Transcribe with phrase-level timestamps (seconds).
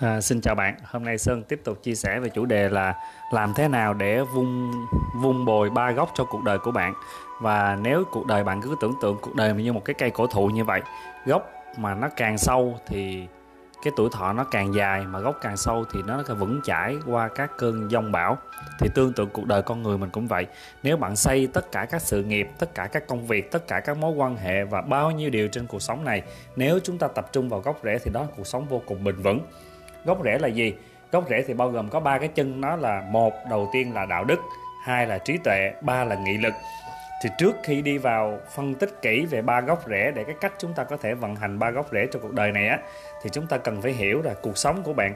[0.00, 2.94] À, xin chào bạn, hôm nay Sơn tiếp tục chia sẻ về chủ đề là
[3.32, 4.72] làm thế nào để vung
[5.22, 6.94] vung bồi ba góc cho cuộc đời của bạn.
[7.40, 10.26] Và nếu cuộc đời bạn cứ tưởng tượng cuộc đời như một cái cây cổ
[10.26, 10.82] thụ như vậy
[11.26, 13.26] gốc mà nó càng sâu thì
[13.82, 16.96] cái tuổi thọ nó càng dài mà gốc càng sâu thì nó càng vững chãi
[17.06, 18.38] qua các cơn giông bão.
[18.78, 20.46] Thì tương tự cuộc đời con người mình cũng vậy.
[20.82, 23.80] Nếu bạn xây tất cả các sự nghiệp tất cả các công việc tất cả
[23.80, 26.22] các mối quan hệ và bao nhiêu điều trên cuộc sống này
[26.56, 29.04] nếu chúng ta tập trung vào gốc rễ thì đó là cuộc sống vô cùng
[29.04, 29.40] bình vững
[30.04, 30.74] gốc rễ là gì?
[31.12, 34.06] Gốc rễ thì bao gồm có ba cái chân, nó là một, đầu tiên là
[34.06, 34.40] đạo đức,
[34.84, 36.54] hai là trí tuệ, ba là nghị lực.
[37.22, 40.52] Thì trước khi đi vào phân tích kỹ về ba gốc rễ để cái cách
[40.58, 42.78] chúng ta có thể vận hành ba gốc rễ cho cuộc đời này á,
[43.22, 45.14] thì chúng ta cần phải hiểu là cuộc sống của bạn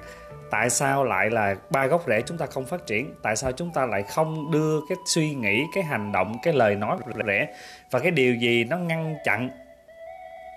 [0.50, 3.70] tại sao lại là ba gốc rễ chúng ta không phát triển, tại sao chúng
[3.74, 7.46] ta lại không đưa cái suy nghĩ, cái hành động, cái lời nói rễ,
[7.90, 9.50] và cái điều gì nó ngăn chặn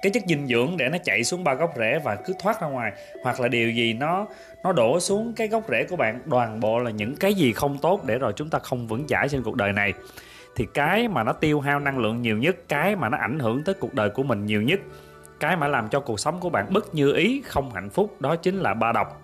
[0.08, 2.68] cái chất dinh dưỡng để nó chạy xuống ba gốc rễ và cứ thoát ra
[2.68, 2.92] ngoài.
[3.24, 4.28] Hoặc là điều gì nó
[4.64, 7.77] nó đổ xuống cái gốc rễ của bạn, toàn bộ là những cái gì không
[7.77, 9.94] tốt để rồi chúng ta không vững chãi trên cuộc đời này.
[10.55, 13.64] Thì cái mà nó tiêu hao năng lượng nhiều nhất, cái mà nó ảnh hưởng
[13.64, 14.80] tới cuộc đời của mình nhiều nhất,
[15.40, 18.36] cái mà làm cho cuộc sống của bạn bất như ý, không hạnh phúc, đó
[18.36, 19.21] chính là ba độc.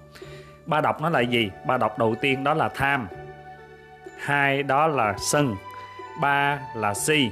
[0.65, 1.49] Ba độc nó là gì?
[1.67, 3.07] Ba độc đầu tiên đó là tham,
[4.17, 5.55] hai đó là sân,
[6.21, 7.29] ba là si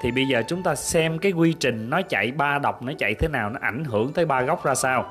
[0.00, 3.14] thì bây giờ chúng ta xem cái quy trình nó chạy ba độc nó chạy
[3.14, 5.10] thế nào nó ảnh hưởng tới ba góc ra sao.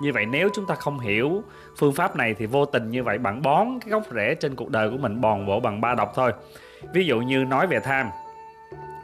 [0.00, 1.42] Như vậy nếu chúng ta không hiểu
[1.78, 4.70] phương pháp này thì vô tình như vậy bạn bón cái gốc rễ trên cuộc
[4.70, 6.32] đời của mình bòn bộ bằng ba độc thôi.
[6.92, 8.10] Ví dụ như nói về tham.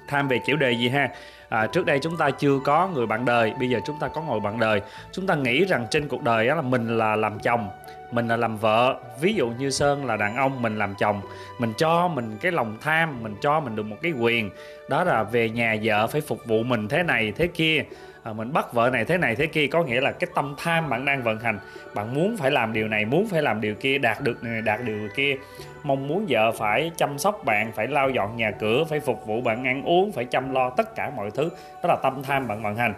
[0.09, 1.09] Tham về chủ đề gì ha?
[1.49, 4.23] À, trước đây chúng ta chưa có người bạn đời bây giờ chúng ta có
[4.23, 4.83] ngồi bạn đời.
[5.12, 7.69] Chúng ta nghĩ rằng trên cuộc đời đó là mình là làm chồng
[8.11, 11.20] mình là làm vợ ví dụ như sơn là đàn ông mình làm chồng
[11.61, 14.50] mình cho mình cái lòng tham mình cho mình được một cái quyền.
[14.89, 17.84] Đó là về nhà vợ phải phục vụ mình thế này thế kia.
[18.22, 20.88] À, mình bắt vợ này thế này thế kia có nghĩa là cái tâm tham
[20.88, 21.58] bạn đang vận hành.
[21.94, 24.81] Bạn muốn phải làm điều này muốn phải làm điều kia đạt được này đạt
[24.84, 25.36] điều kia.
[25.83, 29.41] Mong muốn vợ phải chăm sóc bạn phải lau dọn nhà cửa phải phục vụ
[29.41, 31.50] bạn ăn uống phải chăm lo tất cả mọi thứ.
[31.82, 32.94] Đó là tâm tham bạn vận hành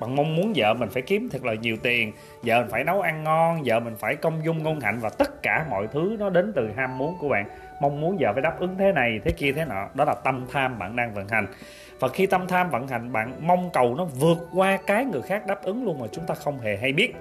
[0.00, 3.00] bạn mong muốn vợ mình phải kiếm thật là nhiều tiền, vợ mình phải nấu
[3.00, 6.30] ăn ngon, vợ mình phải công dung, ngôn hạnh và tất cả mọi thứ nó
[6.30, 7.48] đến từ ham muốn của bạn.
[7.80, 9.88] Mong muốn vợ phải đáp ứng thế này, thế kia, thế nọ.
[9.94, 11.46] Đó là tâm tham bạn đang vận hành.
[12.00, 15.46] Và khi tâm tham vận hành, bạn mong cầu nó vượt qua cái người khác
[15.46, 17.14] đáp ứng luôn mà chúng ta không hề hay biết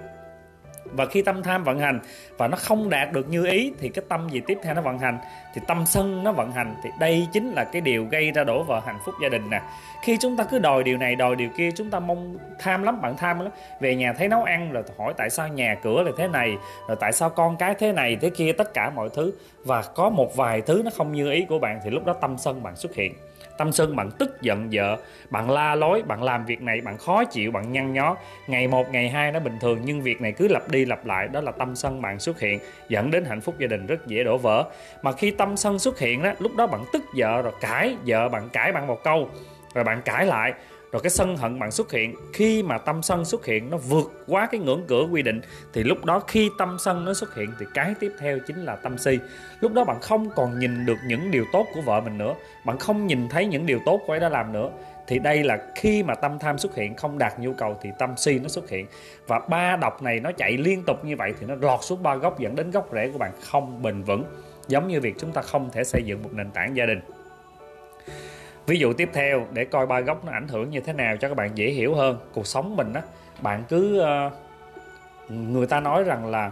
[0.92, 2.00] và khi tâm tham vận hành
[2.38, 5.00] và nó không đạt được như ý, thì cái tâm gì tiếp theo nó vận
[5.00, 5.20] hành?
[5.54, 6.76] Thì tâm sân nó vận hành.
[6.84, 9.62] Thì đây chính là cái điều gây ra đổ vỡ hạnh phúc gia đình nè.
[10.04, 13.02] Khi chúng ta cứ đòi điều này, đòi điều kia, chúng ta mong tham lắm,
[13.02, 13.52] bạn tham lắm.
[13.80, 16.58] Về nhà thấy nấu ăn rồi hỏi tại sao nhà cửa là thế này?
[16.88, 19.34] Rồi tại sao con cái thế này, thế kia, tất cả mọi thứ.
[19.66, 22.38] Và có một vài thứ nó không như ý của bạn, thì lúc đó tâm
[22.38, 23.14] sân bạn xuất hiện
[23.58, 24.98] tâm sân bạn tức giận vợ.
[25.30, 28.16] Bạn la lối, bạn làm việc này, bạn khó chịu, bạn nhăn nhó.
[28.48, 31.28] Ngày một, ngày hai nó bình thường, nhưng việc này cứ lặp đi lặp lại,
[31.28, 34.24] đó là tâm sân bạn xuất hiện, dẫn đến hạnh phúc gia đình rất dễ
[34.24, 34.64] đổ vỡ.
[35.02, 38.30] Mà khi tâm sân xuất hiện đó, lúc đó bạn tức vợ rồi, cãi vợ,
[38.30, 39.30] bạn cãi bạn một câu,
[39.74, 40.54] rồi bạn cãi lại
[40.92, 44.12] rồi cái sân hận bạn xuất hiện, khi mà tâm sân xuất hiện, nó vượt
[44.28, 45.42] quá cái ngưỡng cửa quy định,
[45.74, 48.76] thì lúc đó khi tâm sân nó xuất hiện, thì cái tiếp theo chính là
[48.76, 49.20] tâm si.
[49.60, 52.36] Lúc đó bạn không còn nhìn được những điều tốt của vợ mình nữa,
[52.66, 54.72] bạn không nhìn thấy những điều tốt của ấy đã làm nữa.
[55.08, 58.14] Thì đây là khi mà tâm tham xuất hiện không đạt nhu cầu thì tâm
[58.18, 58.88] si nó xuất hiện.
[59.28, 62.16] Và ba độc này nó chạy liên tục như vậy thì nó lọt xuống ba
[62.16, 64.24] gốc dẫn đến gốc rễ của bạn không bền vững.
[64.68, 67.02] Giống như việc chúng ta không thể xây dựng một nền tảng gia đình
[68.68, 71.28] ví dụ tiếp theo, để coi ba góc nó ảnh hưởng như thế nào cho
[71.28, 72.18] các bạn dễ hiểu hơn.
[72.34, 73.02] Cuộc sống mình á,
[73.42, 74.32] bạn cứ ờ,
[75.30, 76.52] người ta nói rằng là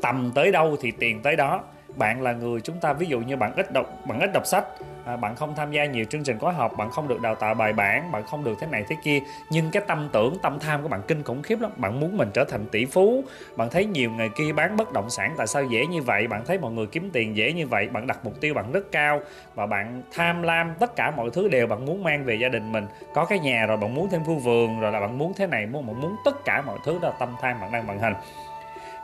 [0.00, 1.62] tầm tới đâu thì tiền tới đó.
[1.96, 4.64] Bạn là người chúng ta, ví dụ như bạn ít đọc, bạn ít đọc sách
[5.04, 7.54] à, bạn không tham gia nhiều chương trình khóa học bạn không được đào tạo
[7.54, 9.20] bài bản bạn không được thế này thế kia.
[9.50, 11.70] Nhưng cái tâm tưởng tâm tham của bạn kinh khủng khiếp lắm.
[11.76, 13.24] Bạn muốn mình trở thành tỷ phú.
[13.56, 16.26] Bạn thấy nhiều người kia bán bất động sản tại sao dễ như vậy?
[16.26, 17.88] Bạn thấy mọi người kiếm tiền dễ như vậy?
[17.88, 19.20] Bạn đặt mục tiêu bạn rất cao.
[19.54, 22.72] Và bạn tham lam tất cả mọi thứ đều bạn muốn mang về gia đình
[22.72, 22.86] mình.
[23.14, 25.66] Có cái nhà rồi bạn muốn thêm khu vườn rồi là bạn muốn thế này
[25.66, 28.14] muốn bạn muốn tất cả mọi thứ đó là tâm tham bạn đang vận hành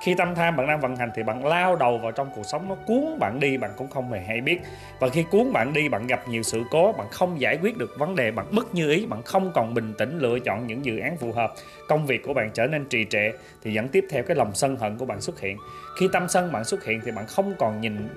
[0.00, 2.69] khi tâm tham bạn đang vận hành thì bạn lao đầu vào trong cuộc sống,
[2.69, 4.60] nó cuốn bạn đi, bạn cũng không hề hay biết.
[4.98, 7.94] Và khi cuốn bạn đi, bạn gặp nhiều sự cố, bạn không giải quyết được
[7.98, 10.98] vấn đề, bạn mất như ý, bạn không còn bình tĩnh lựa chọn những dự
[10.98, 11.52] án phù hợp,
[11.88, 13.32] công việc của bạn trở nên trì trệ
[13.62, 15.56] thì dẫn tiếp theo cái lòng sân hận của bạn xuất hiện.
[16.00, 18.08] Khi tâm sân bạn xuất hiện thì bạn không còn nhìn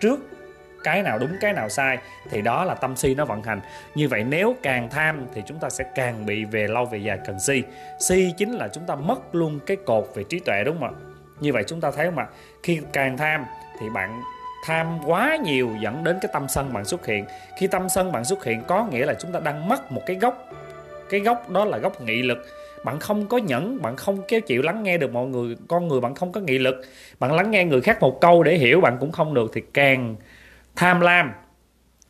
[0.00, 0.20] trước
[0.84, 1.98] cái nào đúng, cái nào sai
[2.30, 3.60] thì đó là tâm si nó vận hành.
[3.94, 7.18] Như vậy nếu càng tham thì chúng ta sẽ càng bị về lâu về dài
[7.26, 7.62] cần si.
[7.98, 11.13] Si chính là chúng ta mất luôn cái cột về trí tuệ, đúng không ạ?
[11.40, 12.26] Như vậy chúng ta thấy mà
[12.62, 13.44] khi càng tham
[13.80, 14.22] thì bạn
[14.64, 17.24] tham quá nhiều dẫn đến cái tâm sân bạn xuất hiện.
[17.58, 20.16] Khi tâm sân bạn xuất hiện có nghĩa là chúng ta đang mất một cái
[20.16, 20.48] gốc.
[21.10, 22.46] Cái gốc đó là gốc nghị lực.
[22.84, 26.00] Bạn không có nhẫn, bạn không kéo chịu lắng nghe được mọi người, con người
[26.00, 26.74] bạn không có nghị lực.
[27.20, 30.16] Bạn lắng nghe người khác một câu để hiểu bạn cũng không được thì càng
[30.76, 31.32] tham lam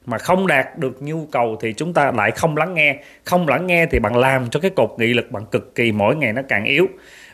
[0.07, 3.03] mà không đạt được nhu cầu thì chúng ta lại không lắng nghe.
[3.25, 6.17] Không lắng nghe thì bạn làm cho cái cột nghị lực bạn cực kỳ mỗi
[6.17, 6.87] ngày nó càng yếu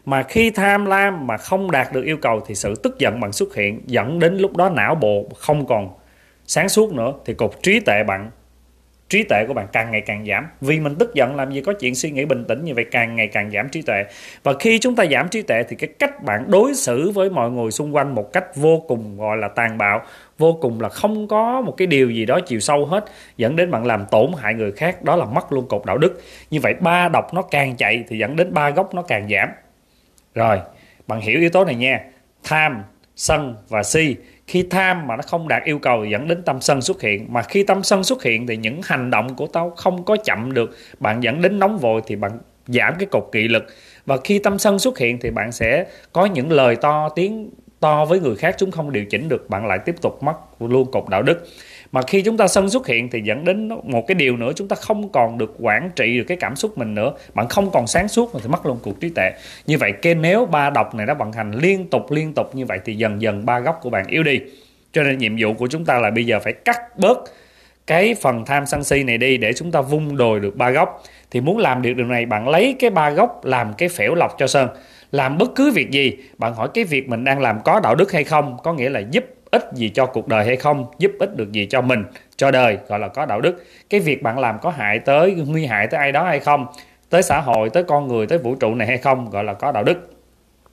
[0.04, 3.32] mà khi tham lam mà không đạt được yêu cầu thì sự tức giận bạn
[3.32, 5.88] xuất hiện dẫn đến lúc đó não bộ không còn
[6.46, 8.30] sáng suốt nữa thì cột trí tệ bạn,
[9.08, 10.46] trí tuệ của bạn càng ngày càng giảm.
[10.60, 13.16] Vì mình tức giận làm gì có chuyện suy nghĩ bình tĩnh như vậy, càng
[13.16, 14.04] ngày càng giảm trí tuệ.
[14.42, 17.50] Và khi chúng ta giảm trí tuệ thì cái cách bạn đối xử với mọi
[17.50, 20.02] người xung quanh một cách vô cùng gọi là tàn bạo,
[20.38, 23.04] vô cùng là không có một cái điều gì đó chiều sâu hết,
[23.36, 26.22] dẫn đến bạn làm tổn hại người khác, đó là mất luôn cột đạo đức.
[26.50, 29.48] Như vậy ba độc nó càng chạy thì dẫn đến ba gốc nó càng giảm
[30.34, 30.60] rồi,
[31.06, 32.00] bạn hiểu yếu tố này nha.
[32.44, 32.82] Tham,
[33.16, 34.16] sân và si.
[34.46, 37.26] Khi tham mà nó không đạt yêu cầu dẫn đến tâm sân xuất hiện.
[37.32, 40.52] Mà khi tâm sân xuất hiện thì những hành động của tao không có chậm
[40.52, 40.76] được.
[41.00, 42.32] Bạn dẫn đến nóng vội thì bạn
[42.66, 43.66] giảm cái cột kỵ lực.
[44.06, 47.50] Và khi tâm sân xuất hiện thì bạn sẽ có những lời to tiếng
[47.80, 50.90] to với người khác chúng không điều chỉnh được, bạn lại tiếp tục mất luôn
[50.90, 51.48] cột đạo đức.
[51.92, 54.68] Mà khi chúng ta sân xuất hiện thì dẫn đến một cái điều nữa, chúng
[54.68, 57.12] ta không còn được quản trị được cái cảm xúc mình nữa.
[57.34, 59.30] Bạn không còn sáng suốt mà thì mất luôn cuộc trí tuệ.
[59.66, 62.66] Như vậy cái nếu ba độc này nó vận hành liên tục liên tục như
[62.66, 64.40] vậy thì dần dần ba góc của bạn yếu đi.
[64.92, 67.18] Cho nên nhiệm vụ của chúng ta là bây giờ phải cắt bớt
[67.86, 71.02] cái phần tham sân si này đi để chúng ta vung đồi được ba góc
[71.30, 74.34] thì muốn làm được điều này, bạn lấy cái ba góc làm cái phễu lọc
[74.38, 74.68] cho sơn
[75.12, 76.16] làm bất cứ việc gì.
[76.38, 79.00] Bạn hỏi cái việc mình đang làm có đạo đức hay không, có nghĩa là
[79.00, 82.04] giúp ích gì cho cuộc đời hay không, giúp ích được gì cho mình,
[82.36, 83.64] cho đời, gọi là có đạo đức.
[83.90, 86.66] Cái việc bạn làm có hại tới, nguy hại tới ai đó hay không,
[87.10, 89.72] tới xã hội, tới con người, tới vũ trụ này hay không, gọi là có
[89.72, 90.16] đạo đức.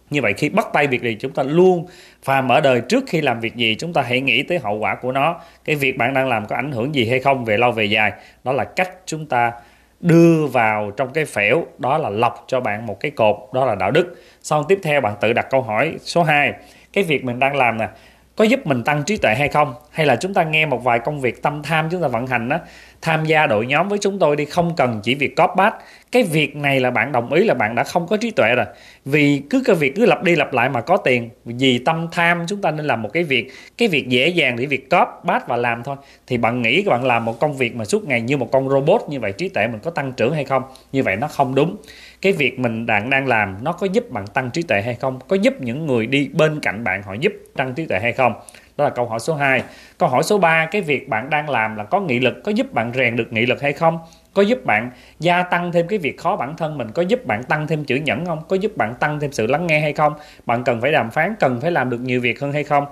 [0.09, 1.85] Như vậy khi bắt tay việc gì chúng ta luôn
[2.23, 3.75] phàm ở đời trước khi làm việc gì.
[3.75, 5.39] Chúng ta hãy nghĩ tới hậu quả của nó.
[5.65, 8.11] Cái việc bạn đang làm có ảnh hưởng gì hay không về lâu về dài?
[8.43, 9.51] Đó là cách chúng ta
[9.99, 13.75] đưa vào trong cái phễu, đó là lọc cho bạn một cái cột, đó là
[13.75, 14.15] đạo đức.
[14.41, 16.53] Xong tiếp theo bạn tự đặt câu hỏi số 2
[16.93, 17.87] cái việc mình đang làm nè,
[18.35, 19.73] có giúp mình tăng trí tuệ hay không?
[19.91, 22.49] Hay là chúng ta nghe một vài công việc tâm tham chúng ta vận hành
[22.49, 22.59] đó
[23.07, 25.75] tham gia đội nhóm với chúng tôi đi, không cần chỉ việc cóp bát.
[26.11, 28.65] Cái việc này là bạn đồng ý là bạn đã không có trí tuệ rồi.
[29.05, 32.45] Vì cứ cái việc cứ lặp đi lặp lại mà có tiền, vì tâm tham
[32.47, 33.51] chúng ta nên làm một cái việc.
[33.77, 35.95] Cái việc dễ dàng để việc cóp bát và làm thôi.
[36.27, 38.69] Thì bạn nghĩ các bạn làm một công việc mà suốt ngày như một con
[38.69, 40.63] robot, như vậy trí tuệ mình có tăng trưởng hay không?
[40.91, 41.75] Như vậy nó không đúng.
[42.21, 45.19] Cái việc mình đang đang làm, nó có giúp bạn tăng trí tuệ hay không?
[45.27, 48.33] Có giúp những người đi bên cạnh bạn họ giúp tăng trí tuệ hay không?
[48.77, 49.63] Đó là câu hỏi số 2
[49.97, 52.73] câu hỏi số 3 cái việc bạn đang làm là có nghị lực, có giúp
[52.73, 53.99] bạn rèn được nghị lực hay không?
[54.33, 56.91] Có giúp bạn gia tăng thêm cái việc khó bản thân mình?
[56.91, 58.41] Có giúp bạn tăng thêm chữ nhẫn không?
[58.47, 60.13] Có giúp bạn tăng thêm sự lắng nghe hay không?
[60.45, 62.85] Bạn cần phải đàm phán, cần phải làm được nhiều việc hơn hay không?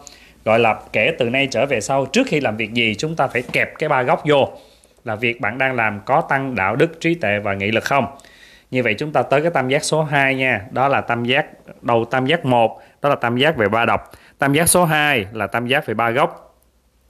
[0.45, 3.27] Gọi là kể từ nay trở về sau, trước khi làm việc gì, chúng ta
[3.27, 4.49] phải kẹp cái ba góc vô.
[5.05, 8.05] Là việc bạn đang làm có tăng đạo đức, trí tuệ và nghị lực không?
[8.71, 10.61] Như vậy chúng ta tới cái tam giác số 2 nha.
[10.71, 11.45] Đó là tam giác,
[11.81, 15.25] đầu tam giác 1 đó là tam giác về ba độc tam giác số 2
[15.33, 16.45] là tam giác về ba góc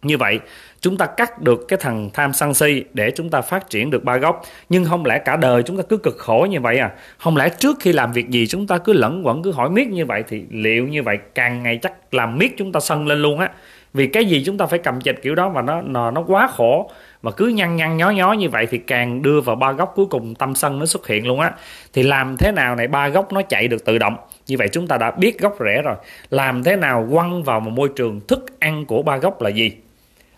[0.02, 0.40] như vậy
[0.82, 4.04] chúng ta cắt được cái thằng tham sân si để chúng ta phát triển được
[4.04, 6.92] ba góc nhưng không lẽ cả đời chúng ta cứ cực khổ như vậy à?
[7.18, 9.88] Không lẽ trước khi làm việc gì chúng ta cứ lẫn quẩn cứ hỏi miết
[9.88, 13.22] như vậy thì liệu như vậy càng ngày chắc làm miết chúng ta sân lên
[13.22, 13.50] luôn á?
[13.94, 16.48] Vì cái gì chúng ta phải cầm chịch kiểu đó mà nó nó, nó quá
[16.48, 16.92] khổ?
[17.26, 20.06] Mà cứ nhăn nhăn, nhó nhó như vậy thì càng đưa vào ba góc cuối
[20.06, 21.52] cùng tâm sân nó xuất hiện luôn á.
[21.94, 24.18] Thì làm thế nào này, ba góc nó chạy được tự động.
[24.48, 25.96] Như vậy chúng ta đã biết gốc rễ rồi.
[26.30, 29.72] Làm thế nào quăng vào một môi trường thức ăn của ba góc là gì?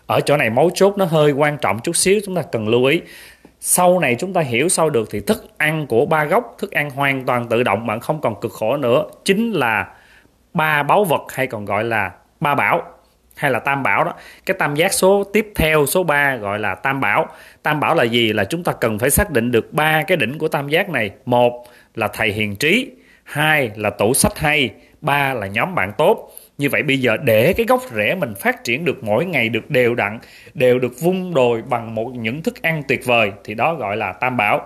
[0.06, 2.84] Ở chỗ này mấu chốt nó hơi quan trọng chút xíu, chúng ta cần lưu
[2.84, 3.00] ý.
[3.60, 6.90] Sau này chúng ta hiểu sâu được thì thức ăn của ba góc, thức ăn
[6.90, 9.04] hoàn toàn tự động bạn không còn cực khổ nữa.
[9.24, 9.86] Chính là
[10.54, 12.82] ba báu vật hay còn gọi là ba bảo
[13.38, 14.14] hay là tam bảo đó.
[14.46, 17.26] Cái tam giác số tiếp theo, số 3 gọi là tam bảo.
[17.62, 18.32] Tam bảo là gì?
[18.32, 21.10] Là chúng ta cần phải xác định được ba cái đỉnh của tam giác này.
[21.24, 22.90] Một là thầy hiền trí,
[23.24, 26.32] hai là tủ sách hay, ba là nhóm bạn tốt.
[26.58, 29.70] Như vậy bây giờ để cái gốc rễ mình phát triển được mỗi ngày được
[29.70, 30.18] đều đặn,
[30.54, 34.12] đều được vung đồi bằng một những thức ăn tuyệt vời, thì đó gọi là
[34.12, 34.60] tam bảo.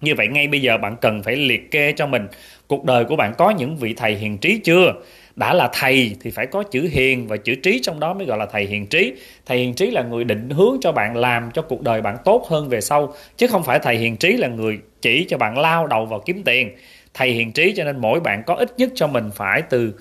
[0.00, 2.26] Như vậy ngay bây giờ bạn cần phải liệt kê cho mình,
[2.66, 4.92] cuộc đời của bạn có những vị thầy hiền trí chưa?
[5.36, 8.38] Đã là thầy thì phải có chữ hiền và chữ trí trong đó mới gọi
[8.38, 9.12] là thầy hiền trí.
[9.46, 12.46] Thầy hiền trí là người định hướng cho bạn làm cho cuộc đời bạn tốt
[12.48, 15.86] hơn về sau, chứ không phải thầy hiền trí là người chỉ cho bạn lao
[15.86, 16.70] đầu vào kiếm tiền.
[17.14, 19.92] Thầy hiền trí cho nên mỗi bạn có ít nhất cho mình phải từ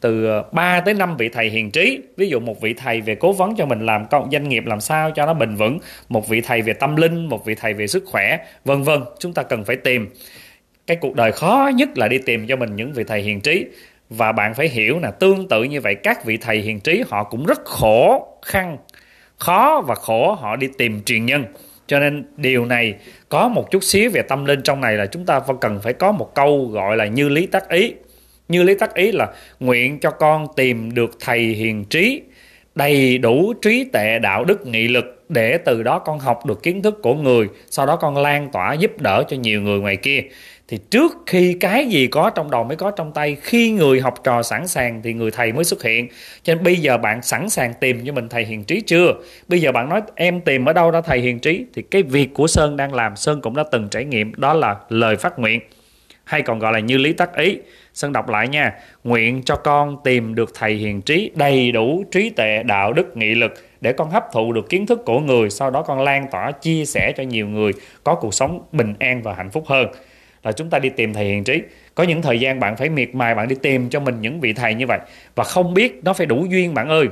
[0.00, 2.00] từ ờ, 3 tới 5 vị thầy hiền trí.
[2.16, 4.80] Ví dụ một vị thầy về cố vấn cho mình làm công doanh nghiệp làm
[4.80, 7.86] sao cho nó bền vững, một vị thầy về tâm linh, một vị thầy về
[7.86, 10.08] sức khỏe, vân vân, chúng ta cần phải tìm.
[10.86, 13.66] Cái cuộc đời khó nhất là đi tìm cho mình những vị thầy hiền trí
[14.10, 17.24] và bạn phải hiểu là tương tự như vậy, các vị thầy hiền trí họ
[17.24, 18.78] cũng rất khổ khăn
[19.38, 21.44] khó và khổ họ đi tìm truyền nhân.
[21.86, 22.94] Cho nên điều này
[23.28, 26.12] có một chút xíu về tâm linh trong này là chúng ta cần phải có
[26.12, 27.94] một câu gọi là như lý tác ý.
[28.48, 29.28] Như lý tác ý là
[29.60, 32.22] nguyện cho con tìm được thầy hiền trí,
[32.74, 36.82] đầy đủ trí tệ đạo đức, nghị lực để từ đó con học được kiến
[36.82, 40.20] thức của người, sau đó con lan tỏa giúp đỡ cho nhiều người ngoài kia
[40.68, 44.14] thì trước khi cái gì có trong đầu mới có trong tay, khi người học
[44.24, 46.08] trò sẵn sàng thì người thầy mới xuất hiện.
[46.42, 49.14] Cho nên bây giờ bạn sẵn sàng tìm cho mình thầy hiền trí chưa?
[49.48, 51.64] Bây giờ bạn nói, em tìm ở đâu ra thầy hiền trí?
[51.74, 54.76] Thì cái việc của sơn đang làm, sơn cũng đã từng trải nghiệm, đó là
[54.88, 55.60] lời phát nguyện.
[56.24, 57.58] Hay còn gọi là như lý tắc ý.
[57.94, 58.72] Sơn đọc lại nha.
[59.04, 63.34] Nguyện cho con tìm được thầy hiền trí, Đầy đủ trí tệ đạo đức, nghị
[63.34, 65.50] lực Để con hấp thụ được kiến thức của người.
[65.50, 67.72] Sau đó con lan tỏa, chia sẻ cho nhiều người,
[68.04, 69.86] Có cuộc sống bình an và hạnh phúc hơn.
[70.44, 71.62] Là chúng ta đi tìm thầy hiền trí.
[71.94, 74.52] Có những thời gian bạn phải miệt mài, Bạn đi tìm cho mình những vị
[74.52, 74.98] thầy như vậy.
[75.34, 77.08] Và không biết nó phải đủ duyên, bạn ơi.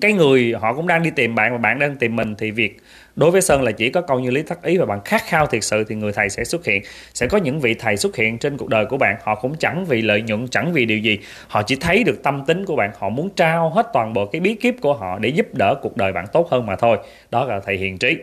[0.00, 2.76] Cái người họ cũng đang đi tìm bạn và bạn đang tìm mình thì việc
[3.16, 5.46] đối với sơn là chỉ có câu như lý thắc ý và bạn khát khao
[5.46, 6.82] thiệt sự thì người thầy sẽ xuất hiện.
[7.14, 9.16] Sẽ có những vị thầy xuất hiện trên cuộc đời của bạn.
[9.22, 11.18] Họ cũng chẳng vì lợi nhuận, chẳng vì điều gì.
[11.48, 12.90] Họ chỉ thấy được tâm tính của bạn.
[12.98, 15.96] Họ muốn trao hết toàn bộ cái bí kíp của họ để giúp đỡ cuộc
[15.96, 16.98] đời bạn tốt hơn mà thôi.
[17.30, 18.16] Đó là thầy hiền trí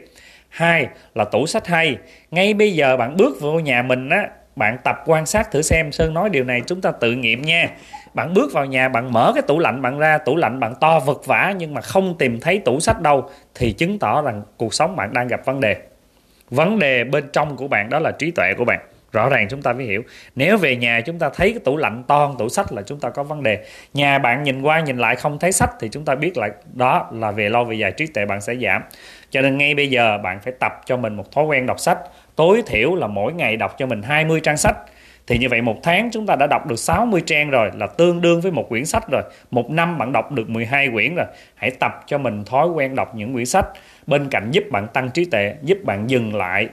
[0.54, 1.98] hai là tủ sách hay.
[2.32, 5.92] Ngay bây giờ bạn bước vào nhà mình á, bạn tập quan sát thử xem.
[5.92, 7.70] Sơn nói điều này chúng ta tự nghiệm nha.
[8.14, 10.18] Bạn bước vào nhà, bạn mở cái tủ lạnh bạn ra.
[10.18, 13.72] Tủ lạnh bạn to vật vã nhưng mà không tìm thấy tủ sách đâu thì
[13.72, 15.76] chứng tỏ rằng cuộc sống bạn đang gặp vấn đề.
[16.50, 18.80] Vấn đề bên trong của bạn đó là trí tuệ của bạn
[19.14, 20.04] rõ ràng chúng ta phải hiểu.
[20.36, 23.10] Nếu về nhà chúng ta thấy cái tủ lạnh to tủ sách là chúng ta
[23.10, 23.66] có vấn đề.
[23.94, 27.10] Nhà bạn nhìn qua nhìn lại không thấy sách thì chúng ta biết là đó
[27.14, 28.84] là về lâu về dài trí tuệ bạn sẽ giảm.
[29.30, 32.00] Cho nên ngay bây giờ bạn phải tập cho mình một thói quen đọc sách.
[32.36, 34.78] Tối thiểu là mỗi ngày đọc cho mình 20 trang sách.
[35.28, 38.22] Thì như vậy một tháng chúng ta đã đọc được 60 trang rồi, là tương
[38.22, 39.22] đương với một quyển sách rồi.
[39.52, 41.26] Một năm bạn đọc được 12 quyển rồi.
[41.56, 43.66] Hãy tập cho mình thói quen đọc những quyển sách
[44.08, 46.70] bên cạnh giúp bạn tăng trí tuệ, giúp bạn dừng lại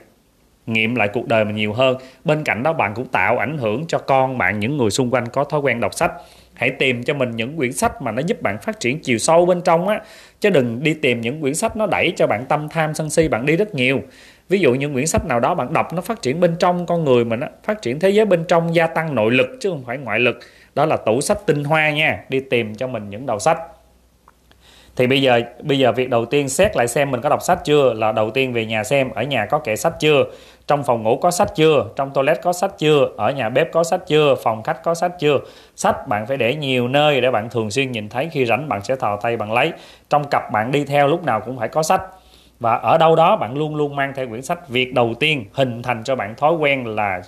[0.72, 1.96] nghiệm lại cuộc đời mình nhiều hơn.
[2.24, 5.26] Bên cạnh đó, bạn cũng tạo ảnh hưởng cho con bạn, những người xung quanh
[5.28, 6.12] có thói quen đọc sách.
[6.54, 9.46] Hãy tìm cho mình những quyển sách mà nó giúp bạn phát triển chiều sâu
[9.46, 10.00] bên trong á.
[10.40, 13.28] Chứ đừng đi tìm những quyển sách nó đẩy cho bạn tâm tham sân si,
[13.28, 14.00] bạn đi rất nhiều.
[14.48, 17.04] Ví dụ những quyển sách nào đó bạn đọc, nó phát triển bên trong con
[17.04, 19.84] người mình á, phát triển thế giới bên trong, gia tăng nội lực chứ không
[19.86, 20.38] phải ngoại lực.
[20.74, 22.24] Đó là tủ sách tinh hoa nha.
[22.28, 23.58] Đi tìm cho mình những đầu sách
[24.97, 27.59] thì bây giờ bây giờ việc đầu tiên xét lại xem mình có đọc sách
[27.64, 30.25] chưa là đầu tiên về nhà xem, ở nhà có kệ sách chưa,
[30.66, 33.85] trong phòng ngủ có sách chưa, trong toilet có sách chưa, ở nhà bếp có
[33.85, 35.38] sách chưa, phòng khách có sách chưa.
[35.76, 38.82] Sách bạn phải để nhiều nơi để bạn thường xuyên nhìn thấy, khi rảnh bạn
[38.85, 39.73] sẽ thò tay bạn lấy.
[40.11, 42.02] Trong cặp bạn đi theo lúc nào cũng phải có sách.
[42.61, 45.82] Và ở đâu đó bạn luôn luôn mang theo quyển sách việc đầu tiên, hình
[45.82, 47.23] thành cho bạn thói quen là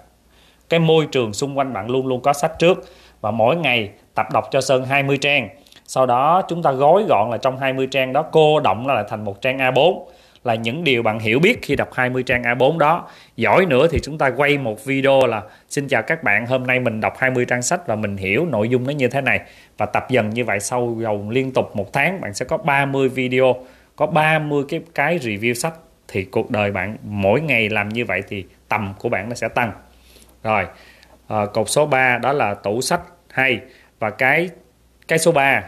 [0.69, 2.85] cái môi trường xung quanh bạn luôn luôn có sách trước.
[3.21, 5.49] Và mỗi ngày tập đọc cho Sơn 20 trang
[5.95, 9.05] sau đó chúng ta gói gọn là trong 20 trang đó cô động nó lại
[9.09, 10.05] thành một trang A4
[10.45, 13.09] là những điều bạn hiểu biết khi đọc 20 trang A4 đó.
[13.37, 16.81] Giỏi nữa thì chúng ta quay một video là Xin chào các bạn, hôm nay
[16.81, 19.41] mình đọc 20 trang sách và mình hiểu nội dung nó như thế này.
[19.79, 23.09] Và tập dần như vậy sau vòng liên tục một tháng bạn sẽ có 30
[23.09, 23.55] video
[23.97, 25.75] có 30 cái cái review sách
[26.09, 29.49] thì cuộc đời bạn mỗi ngày làm như vậy thì tầm của bạn nó sẽ
[29.49, 29.73] tăng
[30.43, 30.67] rồi
[31.29, 33.61] à, cột số 3 đó là tủ sách hay
[33.99, 34.51] và cái
[35.09, 35.63] cái số 3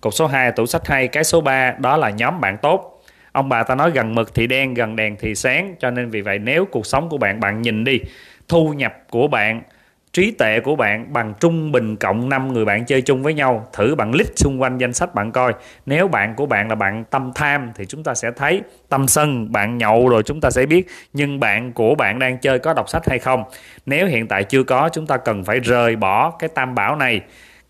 [0.00, 1.08] cột số 2 tủ sách hay.
[1.08, 3.02] Cái số 3 đó là nhóm bạn tốt.
[3.32, 6.20] Ông bà ta nói gần mực thì đen, gần đèn thì sáng, cho nên vì
[6.20, 8.00] vậy nếu cuộc sống của bạn bạn nhìn đi,
[8.48, 9.62] thu nhập của bạn,
[10.12, 13.66] trí tuệ của bạn bằng trung bình cộng 5 người bạn chơi chung với nhau,
[13.72, 15.52] thử bạn list xung quanh danh sách bạn coi.
[15.86, 19.52] Nếu bạn của bạn là bạn tâm tham thì chúng ta sẽ thấy tâm sân,
[19.52, 22.88] bạn nhậu rồi chúng ta sẽ biết nhưng bạn của bạn đang chơi có đọc
[22.88, 23.44] sách hay không.
[23.86, 27.20] Nếu hiện tại chưa có, chúng ta cần phải rời bỏ cái tam bảo này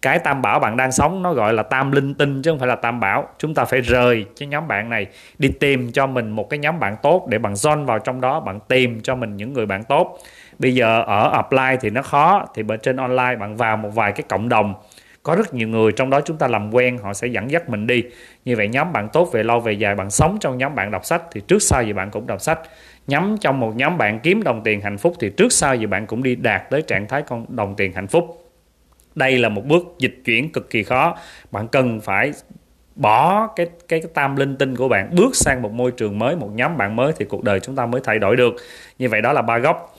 [0.03, 2.69] cái tam bảo bạn đang sống, nó gọi là tam linh tinh chứ không phải
[2.69, 3.29] là tam bảo.
[3.39, 5.07] Chúng ta phải rời cái nhóm bạn này,
[5.39, 8.41] đi tìm cho mình một cái nhóm bạn tốt để bạn join vào trong đó,
[8.41, 10.19] bạn tìm cho mình những người bạn tốt.
[10.59, 14.13] Bây giờ ở apply thì nó khó, thì bên trên online bạn vào một vài
[14.13, 14.75] cái cộng đồng.
[15.23, 17.87] Có rất nhiều người trong đó chúng ta làm quen, họ sẽ dẫn dắt mình
[17.87, 18.05] đi.
[18.45, 21.05] Như vậy nhóm bạn tốt về lâu về dài, bạn sống trong nhóm bạn đọc
[21.05, 22.61] sách thì trước sau gì bạn cũng đọc sách.
[23.07, 26.07] Nhắm trong một nhóm bạn kiếm đồng tiền hạnh phúc thì trước sau gì bạn
[26.07, 28.48] cũng đi đạt tới trạng thái con đồng tiền hạnh phúc
[29.19, 31.17] đây là một bước dịch chuyển cực kỳ khó.
[31.51, 32.33] Bạn cần phải
[32.95, 36.37] bỏ cái, cái cái tam linh tinh của bạn bước sang một môi trường mới
[36.37, 38.57] một nhóm bạn mới thì cuộc đời chúng ta mới thay đổi được.
[38.99, 39.97] Như vậy đó là ba góc.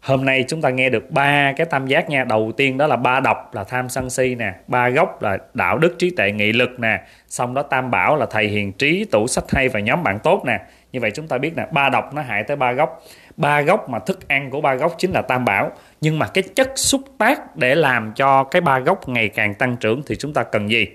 [0.00, 2.24] Hôm nay chúng ta nghe được ba cái tam giác nha.
[2.24, 4.54] Đầu tiên đó là ba độc là tham sân si nè.
[4.66, 7.00] Ba gốc là đạo đức trí tuệ nghị lực nè.
[7.28, 10.42] Xong đó tam bảo là thầy hiền trí tủ sách hay và nhóm bạn tốt
[10.46, 10.60] nè.
[10.92, 13.02] Như vậy chúng ta biết nè ba độc nó hại tới ba gốc
[13.40, 15.72] ba gốc mà thức ăn của ba gốc chính là tam bảo.
[16.00, 19.76] Nhưng mà cái chất xúc tác để làm cho cái ba gốc ngày càng tăng
[19.76, 20.86] trưởng thì chúng ta cần gì?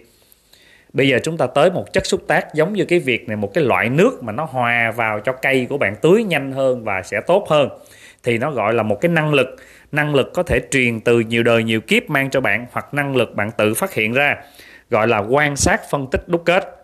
[0.93, 3.53] Bây giờ chúng ta tới một chất xúc tác giống như cái việc này, một
[3.53, 7.01] cái loại nước mà nó hòa vào cho cây của bạn tưới nhanh hơn và
[7.03, 7.69] sẽ tốt hơn.
[8.23, 9.47] Thì nó gọi là một cái năng lực.
[9.91, 13.15] Năng lực có thể truyền từ nhiều đời nhiều kiếp mang cho bạn, hoặc năng
[13.15, 14.35] lực bạn tự phát hiện ra,
[14.89, 16.74] gọi là quan sát phân tích đúc kết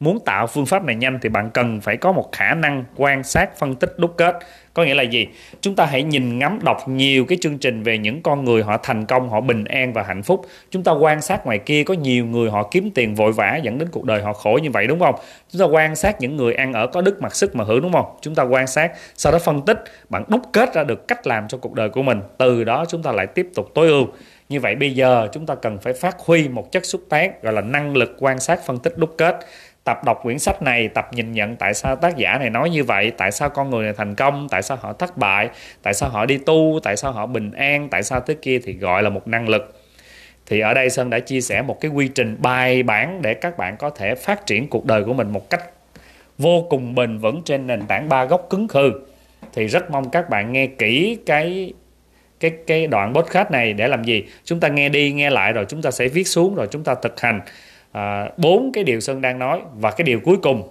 [0.00, 3.22] muốn tạo phương pháp này nhanh thì bạn cần phải có một khả năng quan
[3.22, 4.38] sát, phân tích, đúc kết.
[4.74, 5.26] Có nghĩa là gì?
[5.60, 8.76] Chúng ta hãy nhìn ngắm, đọc nhiều cái chương trình về những con người họ
[8.82, 10.46] thành công, họ bình an và hạnh phúc.
[10.70, 13.78] Chúng ta quan sát ngoài kia, có nhiều người họ kiếm tiền vội vã dẫn
[13.78, 15.14] đến cuộc đời họ khổ như vậy, đúng không?
[15.50, 17.92] Chúng ta quan sát những người ăn ở có đức, mặc sức, mà hưởng, đúng
[17.92, 18.06] không?
[18.20, 21.48] Chúng ta quan sát, sau đó phân tích, bạn đúc kết ra được cách làm
[21.48, 22.20] cho cuộc đời của mình.
[22.38, 24.06] Từ đó chúng ta lại tiếp tục tối ưu.
[24.48, 27.52] Như vậy bây giờ chúng ta cần phải phát huy một chất xúc tác, gọi
[27.52, 29.38] là năng lực quan sát, phân tích, đúc kết
[29.84, 32.84] tập đọc quyển sách này, tập nhìn nhận tại sao tác giả này nói như
[32.84, 35.48] vậy, tại sao con người này thành công, tại sao họ thất bại,
[35.82, 38.72] tại sao họ đi tu, tại sao họ bình an, tại sao thế kia thì
[38.72, 39.74] gọi là một năng lực.
[40.46, 43.58] Thì ở đây sơn đã chia sẻ một cái quy trình bài bản để các
[43.58, 45.62] bạn có thể phát triển cuộc đời của mình một cách
[46.38, 48.92] vô cùng bền vững trên nền tảng ba gốc cứng khư.
[49.54, 51.72] Thì rất mong các bạn nghe kỹ cái
[52.40, 54.24] cái cái đoạn podcast này để làm gì?
[54.44, 56.94] Chúng ta nghe đi, nghe lại rồi chúng ta sẽ viết xuống, rồi chúng ta
[56.94, 57.40] thực hành.
[57.92, 60.68] À, bốn à, cái điều sơn đang nói và cái điều cuối cùng.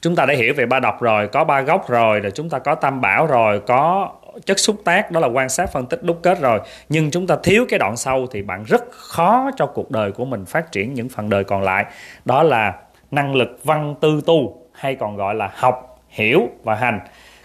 [0.00, 2.58] Chúng ta đã hiểu về ba độc rồi có ba góc rồi rồi chúng ta
[2.58, 4.12] có tam bảo rồi có
[4.46, 6.60] chất xúc tác đó là quan sát phân tích đúc kết rồi.
[6.88, 10.24] Nhưng chúng ta thiếu cái đoạn sau thì bạn rất khó cho cuộc đời của
[10.24, 11.84] mình phát triển những phần đời còn lại.
[12.24, 12.74] Đó là
[13.10, 17.00] năng lực văn tư tu hay còn gọi là học hiểu và hành.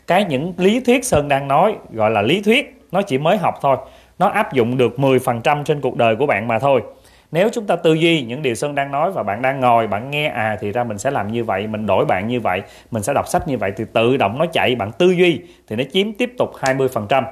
[0.07, 3.59] Cái những lý thuyết sơn đang nói gọi là lý thuyết nó chỉ mới học
[3.61, 3.77] thôi.
[4.19, 6.81] Nó áp dụng được 10% trên cuộc đời của bạn mà thôi
[7.31, 10.11] nếu chúng ta tư duy những điều Sơn đang nói và bạn đang ngồi bạn
[10.11, 13.03] nghe à thì ra mình sẽ làm như vậy mình đổi bạn như vậy mình
[13.03, 15.83] sẽ đọc sách như vậy thì tự động nó chạy bạn tư duy thì nó
[15.93, 17.23] chiếm tiếp tục 20%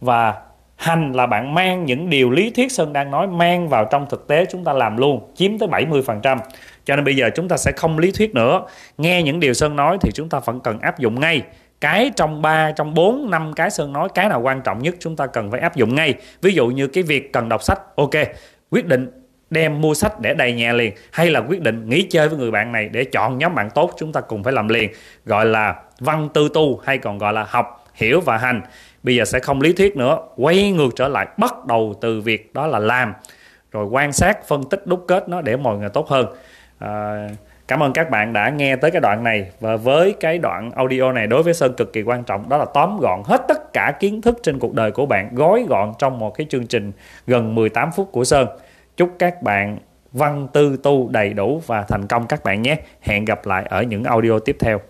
[0.00, 0.34] và
[0.76, 4.28] hành là bạn mang những điều lý thuyết Sơn đang nói mang vào trong thực
[4.28, 6.38] tế chúng ta làm luôn chiếm tới 70%
[6.84, 8.62] cho nên bây giờ chúng ta sẽ không lý thuyết nữa.
[8.98, 11.42] Nghe những điều Sơn nói thì chúng ta vẫn cần áp dụng ngay.
[11.80, 15.16] Cái trong 3, trong 4, 5 cái Sơn nói cái nào quan trọng nhất chúng
[15.16, 16.14] ta cần phải áp dụng ngay.
[16.42, 18.10] Ví dụ như cái việc cần đọc sách ok
[18.70, 19.21] quyết định
[19.52, 22.50] đem mua sách để đầy nhà liền hay là quyết định nghỉ chơi với người
[22.50, 24.90] bạn này để chọn nhóm bạn tốt chúng ta cùng phải làm liền
[25.26, 28.62] gọi là văn tư tu hay còn gọi là học hiểu và hành.
[29.02, 32.54] Bây giờ sẽ không lý thuyết nữa quay ngược trở lại bắt đầu từ việc
[32.54, 33.14] đó là làm
[33.70, 36.26] rồi quan sát phân tích đúc kết nó để mọi người tốt hơn.
[36.78, 37.28] À,
[37.68, 41.12] cảm ơn các bạn đã nghe tới cái đoạn này và với cái đoạn audio
[41.12, 43.92] này đối với sơn cực kỳ quan trọng đó là tóm gọn hết tất cả
[44.00, 46.92] kiến thức trên cuộc đời của bạn gói gọn trong một cái chương trình
[47.26, 48.48] gần 18 phút của sơn
[48.96, 49.78] chúc các bạn
[50.12, 52.76] văn tư tu đầy đủ và thành công các bạn nhé.
[53.00, 54.80] Hẹn gặp lại ở những audio tiếp theo.